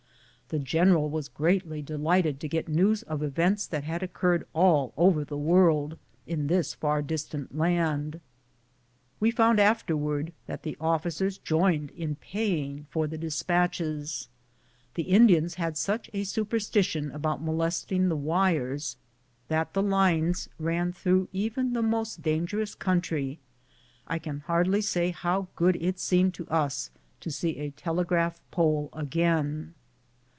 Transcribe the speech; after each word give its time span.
The 0.49 0.59
general 0.59 1.09
was 1.09 1.29
greatly 1.29 1.81
delighted 1.81 2.41
to 2.41 2.49
get 2.49 2.67
news 2.67 3.03
of 3.03 3.23
events 3.23 3.65
that 3.67 3.85
had 3.85 4.03
oc 4.03 4.11
curred 4.11 4.43
all 4.51 4.93
over 4.97 5.23
the 5.23 5.37
world, 5.37 5.97
in 6.27 6.47
this 6.47 6.73
far 6.73 7.01
distant 7.01 7.57
land. 7.57 8.19
We 9.21 9.31
found 9.31 9.61
afterwards 9.61 10.33
that 10.47 10.63
the 10.63 10.75
officers 10.81 11.37
joined 11.37 11.91
in 11.91 12.15
paying 12.15 12.85
for 12.89 13.07
the 13.07 13.17
despatches. 13.17 14.27
The 14.95 15.03
Indians 15.03 15.53
had 15.53 15.77
such 15.77 16.09
a 16.11 16.25
superstition 16.25 17.11
about 17.11 17.41
molesting 17.41 18.09
the 18.09 18.17
wires, 18.17 18.97
that 19.47 19.73
the 19.73 19.81
lines 19.81 20.49
ran 20.59 20.91
through 20.91 21.29
even 21.31 21.71
the 21.71 21.81
most 21.81 22.21
dangerous 22.21 22.75
country. 22.75 23.39
I 24.05 24.19
can 24.19 24.41
hardly 24.41 24.81
say 24.81 25.11
how 25.11 25.47
good 25.55 25.77
it 25.81 25.97
seemed 25.97 26.33
to 26.33 26.47
us 26.49 26.89
to 27.21 27.31
see 27.31 27.57
a 27.57 27.69
telegraph 27.71 28.41
pole 28.51 28.89
again. 28.91 29.75